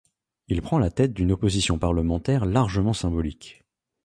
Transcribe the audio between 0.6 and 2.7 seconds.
prend la tête d'une Opposition parlementaire